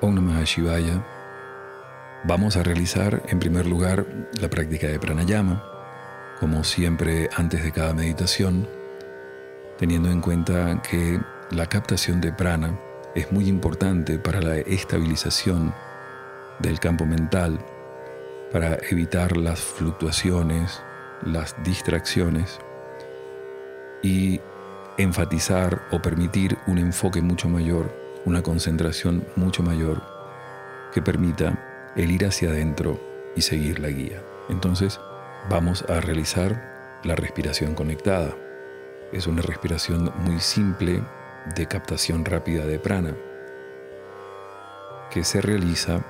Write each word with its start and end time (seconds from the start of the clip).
Om 0.00 0.14
Namah. 0.14 0.44
Vamos 2.22 2.56
a 2.56 2.62
realizar 2.62 3.20
en 3.28 3.40
primer 3.40 3.66
lugar 3.66 4.06
la 4.40 4.48
práctica 4.48 4.86
de 4.86 5.00
pranayama, 5.00 5.64
como 6.38 6.62
siempre 6.62 7.28
antes 7.34 7.64
de 7.64 7.72
cada 7.72 7.94
meditación, 7.94 8.68
teniendo 9.76 10.10
en 10.10 10.20
cuenta 10.20 10.80
que 10.88 11.20
la 11.50 11.66
captación 11.66 12.20
de 12.20 12.32
prana 12.32 12.78
es 13.16 13.32
muy 13.32 13.48
importante 13.48 14.20
para 14.20 14.40
la 14.40 14.58
estabilización 14.58 15.74
del 16.60 16.78
campo 16.78 17.04
mental, 17.04 17.58
para 18.52 18.78
evitar 18.90 19.36
las 19.36 19.58
fluctuaciones, 19.58 20.80
las 21.22 21.56
distracciones 21.64 22.60
y 24.02 24.40
enfatizar 24.96 25.82
o 25.90 26.00
permitir 26.00 26.56
un 26.68 26.78
enfoque 26.78 27.20
mucho 27.20 27.48
mayor, 27.48 27.97
una 28.24 28.42
concentración 28.42 29.24
mucho 29.36 29.62
mayor 29.62 30.02
que 30.92 31.02
permita 31.02 31.92
el 31.96 32.10
ir 32.10 32.26
hacia 32.26 32.50
adentro 32.50 33.00
y 33.36 33.42
seguir 33.42 33.80
la 33.80 33.88
guía. 33.88 34.22
Entonces 34.48 35.00
vamos 35.48 35.84
a 35.88 36.00
realizar 36.00 37.00
la 37.04 37.14
respiración 37.14 37.74
conectada. 37.74 38.34
Es 39.12 39.26
una 39.26 39.42
respiración 39.42 40.12
muy 40.24 40.40
simple 40.40 41.02
de 41.54 41.66
captación 41.66 42.24
rápida 42.24 42.66
de 42.66 42.78
prana 42.78 43.14
que 45.10 45.24
se 45.24 45.40
realiza 45.40 46.04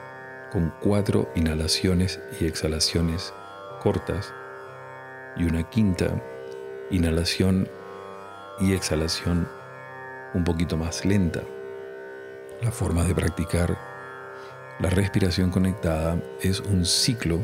con 0.51 0.73
cuatro 0.80 1.30
inhalaciones 1.34 2.20
y 2.40 2.46
exhalaciones 2.46 3.32
cortas 3.80 4.32
y 5.37 5.45
una 5.45 5.68
quinta 5.68 6.20
inhalación 6.90 7.68
y 8.60 8.73
exhalación 8.73 9.48
un 10.34 10.45
poquito 10.45 10.77
más 10.77 11.04
lenta. 11.04 11.43
La 12.62 12.72
forma 12.72 13.04
de 13.04 13.14
practicar 13.14 13.78
la 14.80 14.90
respiración 14.90 15.50
conectada 15.50 16.20
es 16.40 16.59
un 16.59 16.84
ciclo 16.84 17.40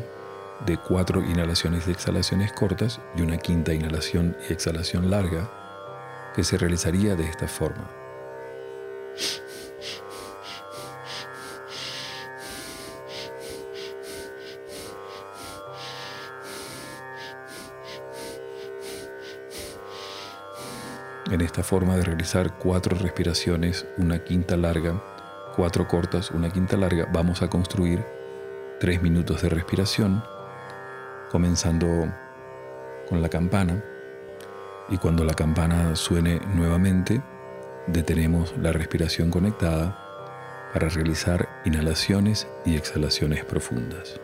de 0.65 0.77
cuatro 0.77 1.21
inhalaciones 1.23 1.87
y 1.87 1.91
exhalaciones 1.91 2.51
cortas 2.51 2.99
y 3.15 3.21
una 3.21 3.37
quinta 3.37 3.73
inhalación 3.73 4.35
y 4.49 4.53
exhalación 4.53 5.09
larga 5.09 6.31
que 6.35 6.43
se 6.43 6.57
realizaría 6.57 7.15
de 7.15 7.23
esta 7.29 7.47
forma. 7.47 7.89
En 21.31 21.41
esta 21.41 21.63
forma 21.63 21.95
de 21.95 22.03
realizar 22.03 22.53
cuatro 22.59 22.95
respiraciones, 22.95 23.87
una 23.97 24.23
quinta 24.23 24.55
larga, 24.55 25.01
cuatro 25.55 25.87
cortas, 25.87 26.29
una 26.29 26.51
quinta 26.51 26.77
larga, 26.77 27.07
vamos 27.11 27.41
a 27.41 27.49
construir 27.49 28.05
tres 28.79 29.01
minutos 29.01 29.41
de 29.41 29.49
respiración, 29.49 30.23
comenzando 31.31 31.87
con 33.09 33.23
la 33.23 33.29
campana. 33.29 33.83
Y 34.89 34.97
cuando 34.97 35.23
la 35.23 35.33
campana 35.33 35.95
suene 35.95 36.39
nuevamente, 36.53 37.23
detenemos 37.87 38.55
la 38.59 38.71
respiración 38.71 39.31
conectada 39.31 39.97
para 40.73 40.89
realizar 40.89 41.49
inhalaciones 41.65 42.47
y 42.65 42.75
exhalaciones 42.75 43.43
profundas. 43.45 44.21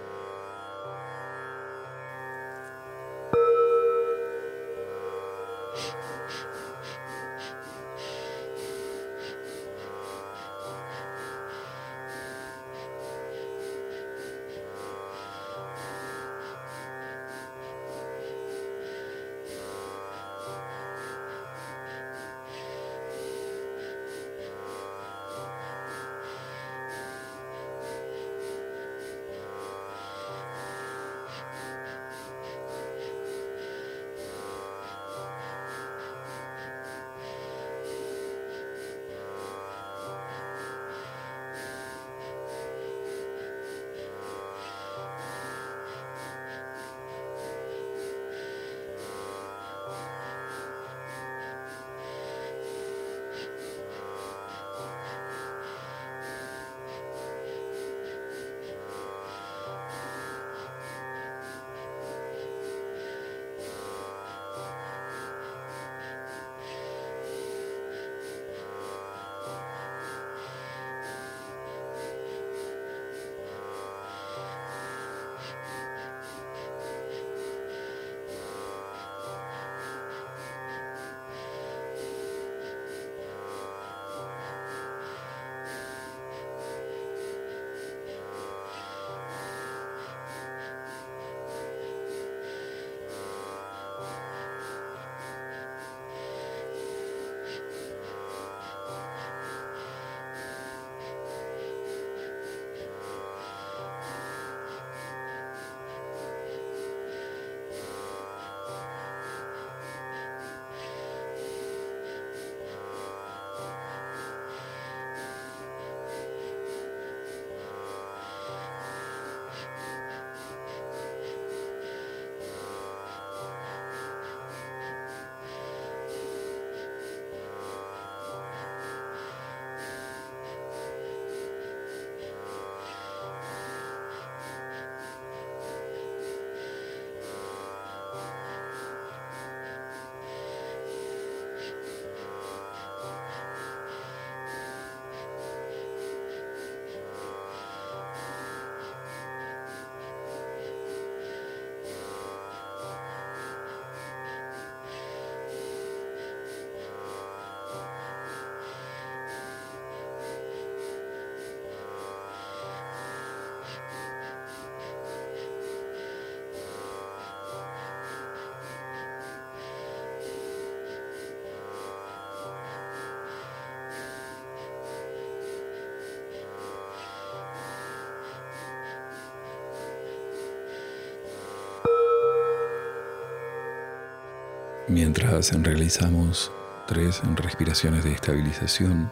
Mientras 184.91 185.53
realizamos 185.63 186.51
tres 186.85 187.21
respiraciones 187.37 188.03
de 188.03 188.11
estabilización, 188.11 189.09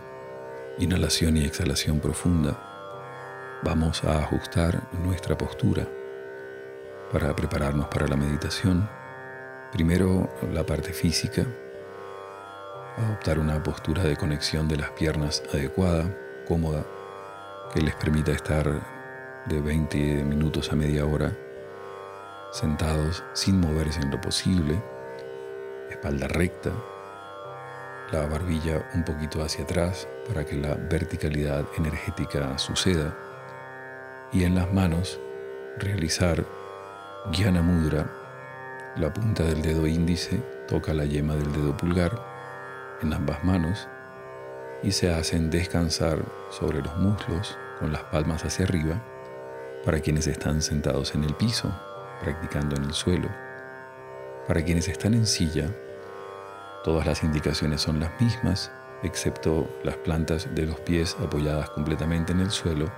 inhalación 0.77 1.37
y 1.37 1.45
exhalación 1.45 2.01
profunda, 2.01 2.59
vamos 3.63 4.03
a 4.03 4.19
ajustar 4.19 4.83
nuestra 5.05 5.37
postura 5.37 5.87
para 7.13 7.33
prepararnos 7.33 7.87
para 7.87 8.09
la 8.09 8.17
meditación. 8.17 8.89
Primero 9.71 10.29
la 10.51 10.65
parte 10.65 10.91
física, 10.91 11.45
adoptar 12.97 13.39
una 13.39 13.63
postura 13.63 14.03
de 14.03 14.17
conexión 14.17 14.67
de 14.67 14.75
las 14.75 14.89
piernas 14.89 15.41
adecuada, 15.53 16.13
cómoda, 16.45 16.85
que 17.73 17.79
les 17.79 17.95
permita 17.95 18.33
estar 18.33 19.45
de 19.45 19.61
20 19.61 20.25
minutos 20.25 20.73
a 20.73 20.75
media 20.75 21.05
hora 21.05 21.31
sentados 22.51 23.23
sin 23.31 23.61
moverse 23.61 24.01
en 24.01 24.11
lo 24.11 24.19
posible, 24.19 24.98
espalda 25.99 26.29
recta, 26.29 26.71
la 28.13 28.25
barbilla 28.25 28.89
un 28.95 29.03
poquito 29.03 29.43
hacia 29.43 29.65
atrás 29.65 30.07
para 30.29 30.45
que 30.45 30.55
la 30.55 30.75
verticalidad 30.75 31.65
energética 31.77 32.57
suceda 32.57 33.17
y 34.31 34.45
en 34.45 34.55
las 34.55 34.71
manos 34.71 35.19
realizar 35.77 36.45
Jnana 37.33 37.61
Mudra. 37.61 38.09
La 38.95 39.13
punta 39.13 39.43
del 39.43 39.61
dedo 39.61 39.85
índice 39.87 40.41
toca 40.69 40.93
la 40.93 41.03
yema 41.03 41.35
del 41.35 41.51
dedo 41.51 41.75
pulgar 41.75 42.17
en 43.01 43.11
ambas 43.11 43.43
manos 43.43 43.89
y 44.81 44.93
se 44.93 45.13
hacen 45.13 45.49
descansar 45.49 46.23
sobre 46.49 46.81
los 46.81 46.95
muslos 46.95 47.57
con 47.77 47.91
las 47.91 48.03
palmas 48.03 48.45
hacia 48.45 48.65
arriba 48.65 49.03
para 49.83 49.99
quienes 49.99 50.27
están 50.27 50.61
sentados 50.61 51.13
en 51.13 51.25
el 51.25 51.35
piso, 51.35 51.69
practicando 52.21 52.77
en 52.77 52.85
el 52.85 52.93
suelo. 52.93 53.27
Para 54.47 54.63
quienes 54.63 54.87
están 54.87 55.13
en 55.13 55.27
silla, 55.27 55.69
todas 56.83 57.05
las 57.05 57.23
indicaciones 57.23 57.81
son 57.81 57.99
las 57.99 58.19
mismas, 58.19 58.71
excepto 59.03 59.69
las 59.83 59.97
plantas 59.97 60.53
de 60.55 60.65
los 60.65 60.79
pies 60.81 61.15
apoyadas 61.23 61.69
completamente 61.71 62.31
en 62.31 62.39
el 62.41 62.51
suelo 62.51 62.91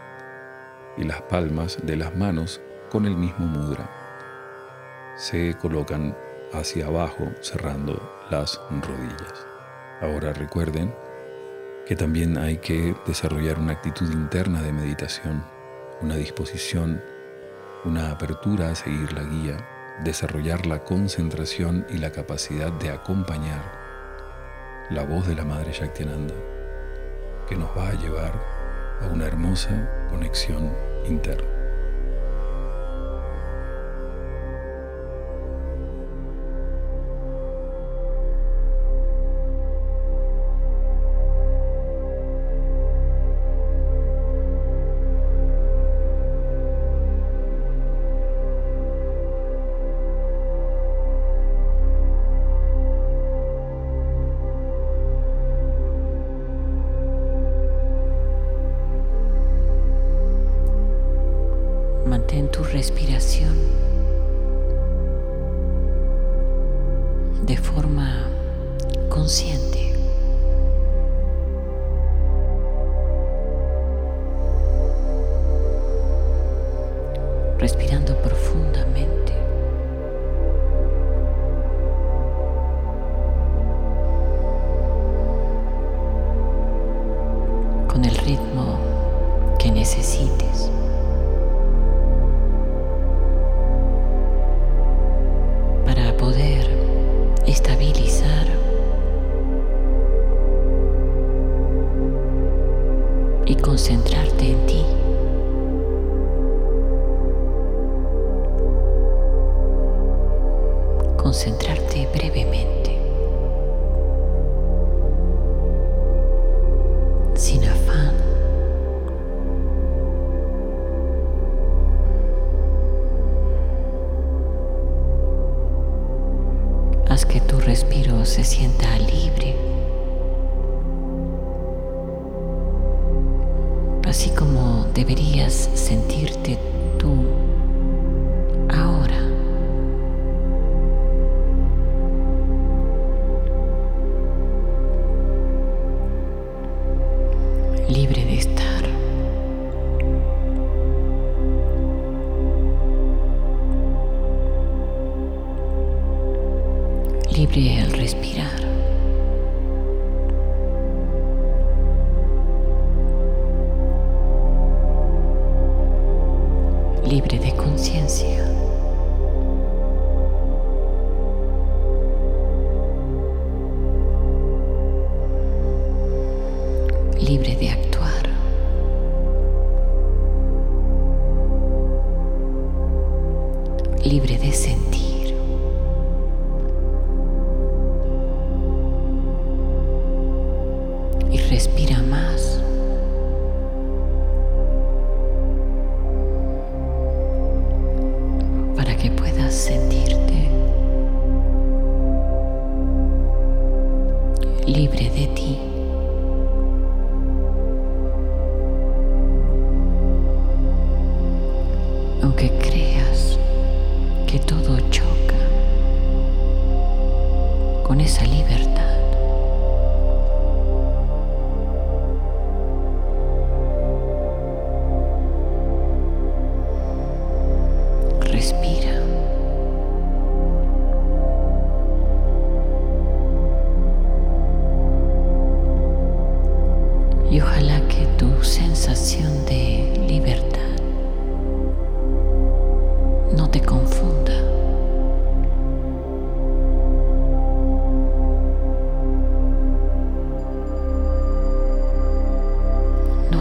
y 0.98 1.04
las 1.04 1.22
palmas 1.24 1.78
de 1.84 1.96
las 1.96 2.16
manos 2.16 2.62
con 2.90 3.06
el 3.06 3.16
mismo 3.16 3.46
mudra. 3.46 3.90
Se 5.16 5.56
colocan 5.58 6.16
hacia 6.54 6.88
abajo 6.88 7.32
cerrando 7.42 8.26
las 8.30 8.60
rodillas. 8.70 9.46
Ahora 10.02 10.34
recuerden 10.34 10.94
que 11.86 11.96
también 11.96 12.38
hay 12.38 12.58
que 12.58 12.96
desarrollar 13.06 13.60
una 13.60 13.74
actitud 13.74 14.12
interna 14.12 14.62
de 14.62 14.74
meditación, 14.74 15.44
una 16.02 16.16
disposición, 16.16 17.02
una 17.86 18.12
apertura 18.12 18.70
a 18.70 18.76
seguir 18.76 19.14
la 19.14 19.24
guía, 19.24 19.58
desarrollar 20.04 20.66
la 20.66 20.84
concentración 20.84 21.86
y 21.90 21.98
la 21.98 22.12
capacidad 22.12 22.72
de 22.72 22.90
acompañar 22.90 23.80
la 24.90 25.04
voz 25.04 25.28
de 25.28 25.36
la 25.36 25.46
Madre 25.46 25.72
Shaktiananda, 25.72 26.34
que 27.48 27.56
nos 27.56 27.70
va 27.78 27.90
a 27.90 27.94
llevar 27.94 28.34
a 29.02 29.06
una 29.08 29.26
hermosa 29.26 30.08
conexión 30.10 30.76
interna. 31.06 31.61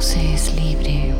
Se 0.00 0.32
es 0.32 0.54
libre 0.54 1.14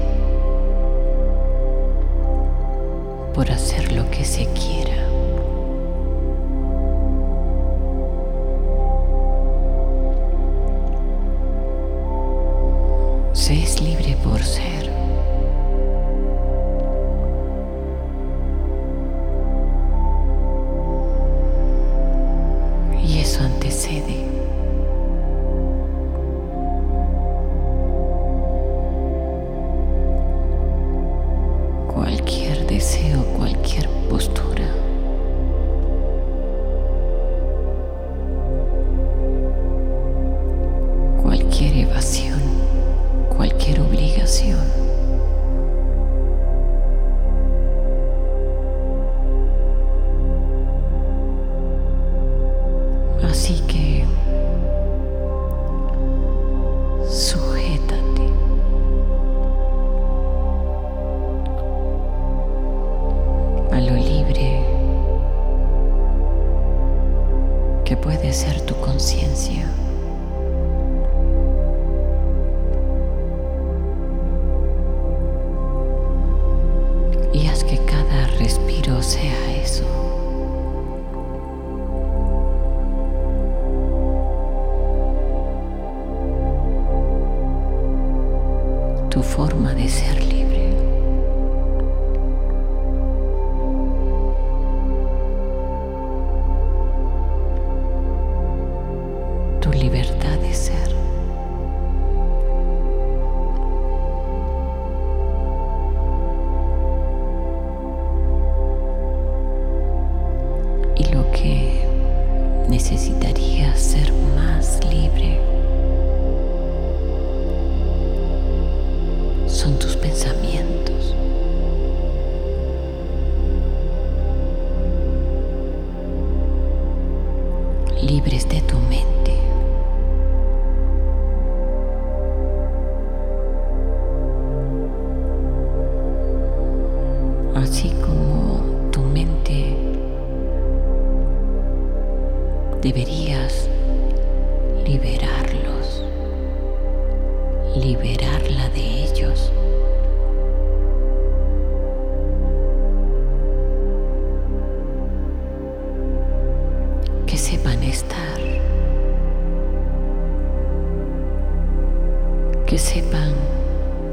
sepan 162.80 163.34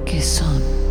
que 0.05 0.21
son. 0.21 0.86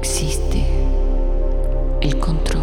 De 0.00 0.64
lo 2.10 2.20
que 2.20 2.55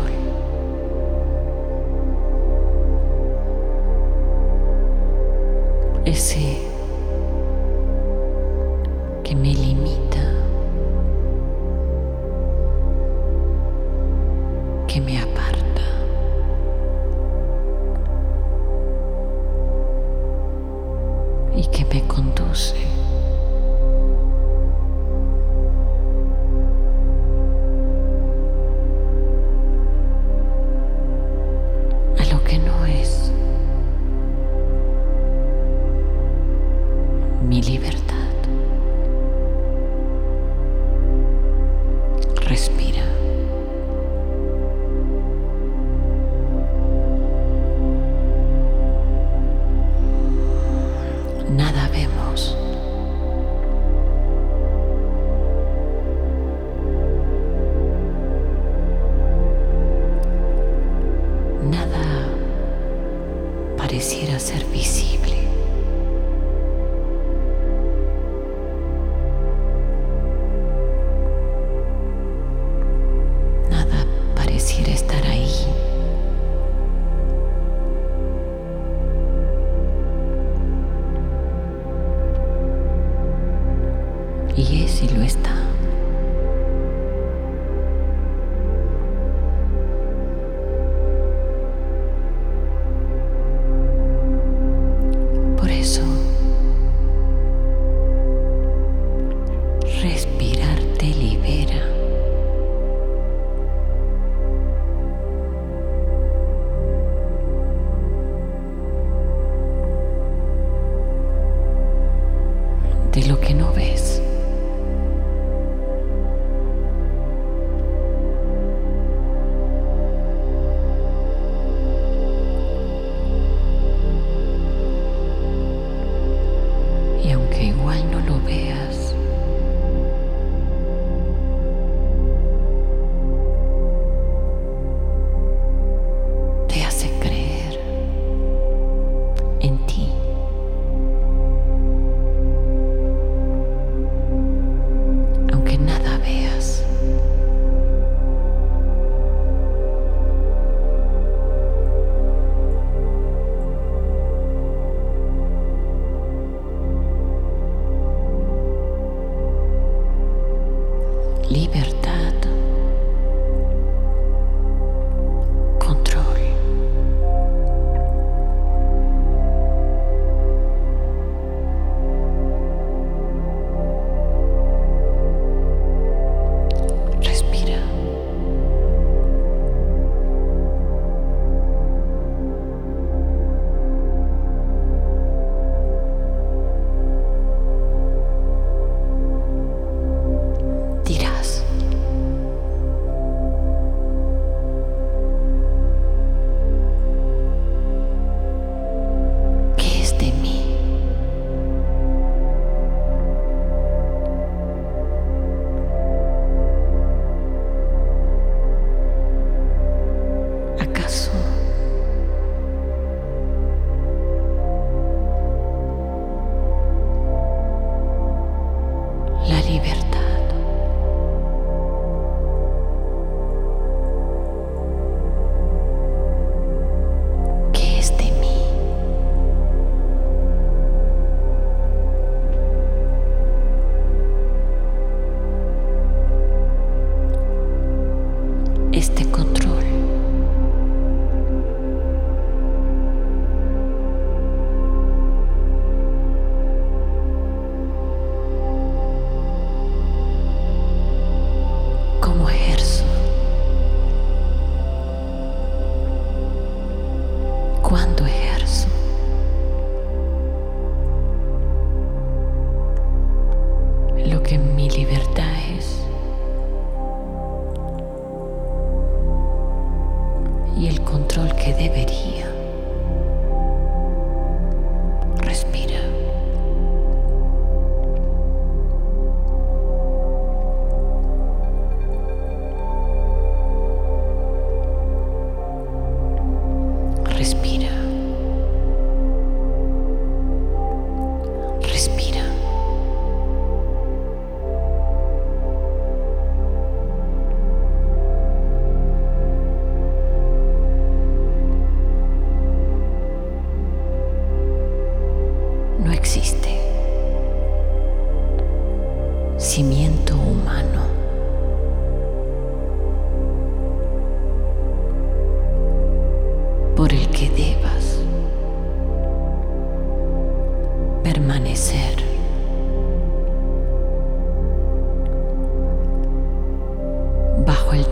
libertad. 161.54 162.13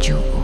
Yugo. 0.01 0.40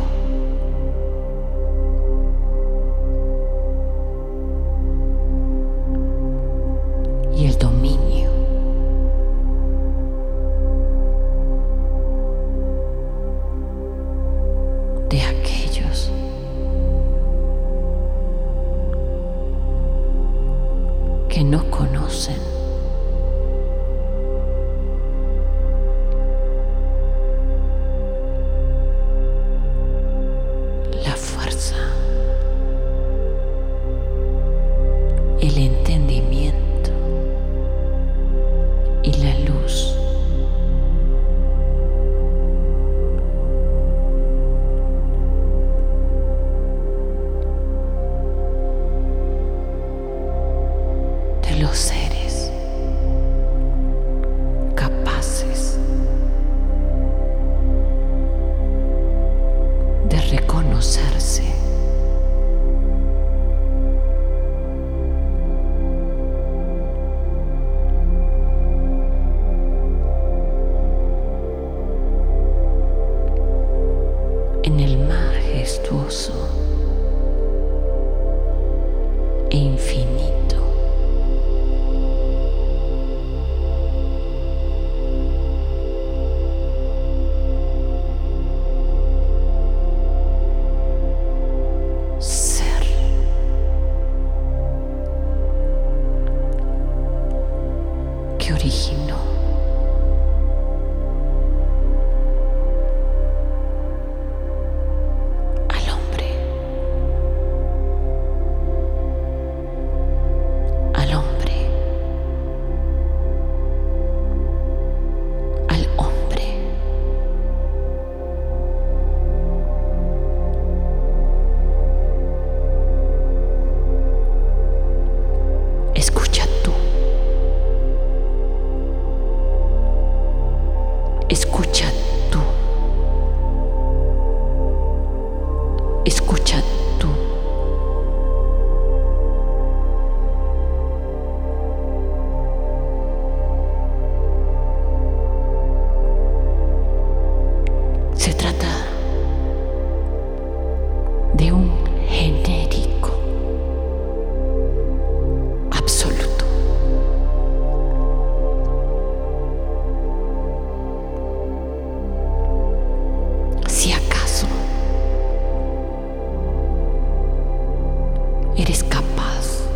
Eres 168.57 168.83
capaz 168.83 169.67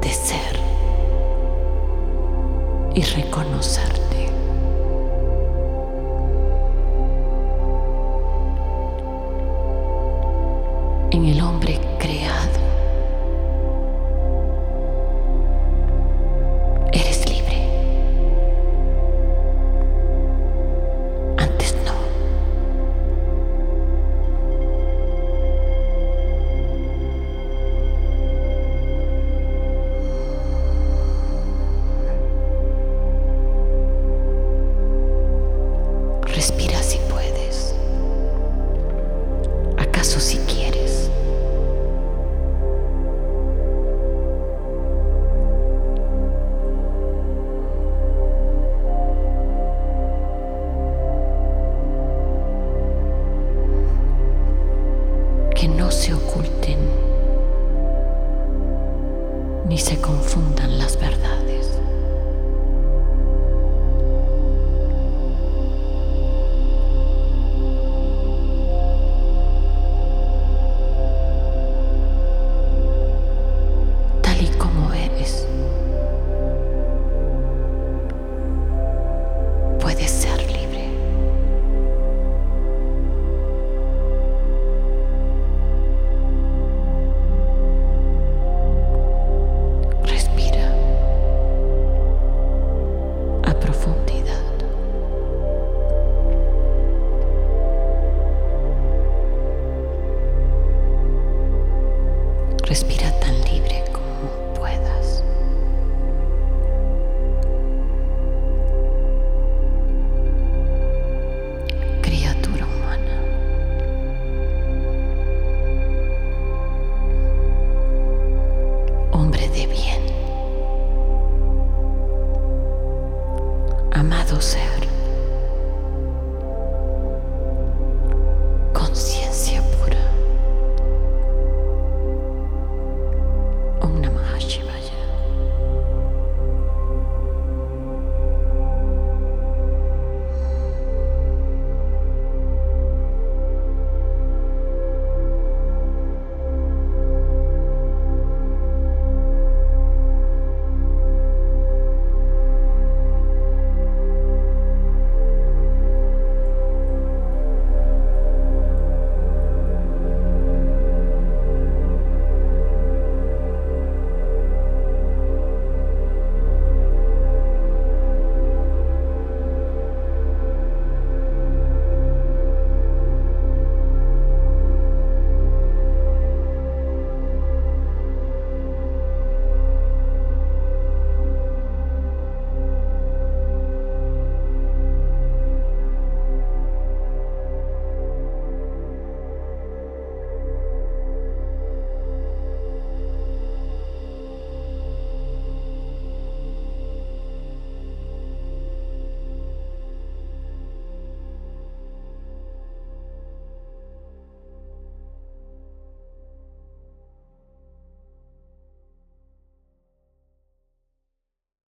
de 0.00 0.12
ser 0.12 0.60
y 2.94 3.02
reconocerte. 3.02 3.97